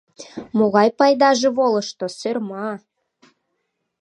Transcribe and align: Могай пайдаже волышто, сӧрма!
Могай 0.57 0.89
пайдаже 0.99 1.49
волышто, 1.57 2.05
сӧрма! 2.19 2.69